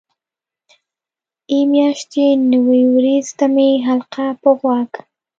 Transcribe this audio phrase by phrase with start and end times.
[1.51, 4.91] ای میاشتې نوې وریځ ته مې حلقه په غوږ.